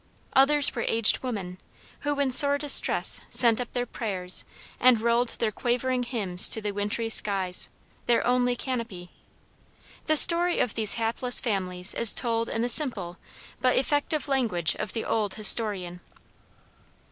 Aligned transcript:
Others 0.33 0.73
were 0.73 0.83
aged 0.87 1.21
women, 1.21 1.59
who 1.99 2.19
in 2.19 2.31
sore 2.31 2.57
distress 2.57 3.21
sent 3.29 3.61
up 3.61 3.71
their 3.73 3.85
prayers 3.85 4.45
and 4.79 4.99
rolled 4.99 5.35
their 5.37 5.51
quavering 5.51 6.01
hymns 6.01 6.49
to 6.49 6.59
the 6.59 6.71
wintry 6.71 7.07
skies, 7.07 7.69
their 8.07 8.25
only 8.25 8.55
canopy. 8.55 9.11
The 10.07 10.17
story 10.17 10.57
of 10.57 10.73
these 10.73 10.95
hapless 10.95 11.39
families 11.39 11.93
is 11.93 12.15
told 12.15 12.49
in 12.49 12.63
the 12.63 12.67
simple 12.67 13.17
but 13.61 13.77
effective 13.77 14.27
language 14.27 14.73
of 14.77 14.93
the 14.93 15.05
old 15.05 15.35
historian. 15.35 15.99